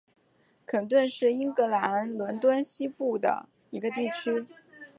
[0.65, 4.47] 肯顿是英格兰伦敦西北部的一个地区。